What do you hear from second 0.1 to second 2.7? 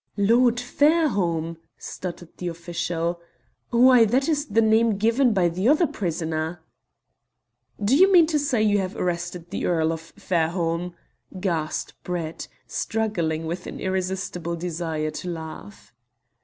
"Lord Fairholme!" stuttered the